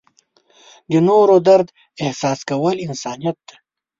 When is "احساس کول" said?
2.03-2.75